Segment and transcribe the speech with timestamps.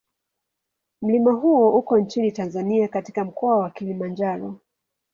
[1.01, 4.59] Mlima huo uko nchini Tanzania katika Mkoa wa Kilimanjaro.